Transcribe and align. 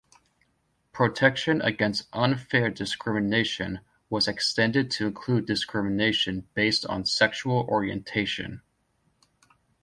Protection 0.93 1.61
against 1.61 2.07
unfair 2.11 2.71
discrimination 2.71 3.81
was 4.09 4.27
extended 4.27 4.89
to 4.89 5.05
include 5.05 5.45
discrimination 5.45 6.47
based 6.55 6.87
on 6.87 7.05
sexual 7.05 7.67
orientation. 7.69 8.63